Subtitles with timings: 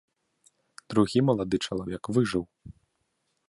[0.93, 2.43] Другі малады чалавек выжыў.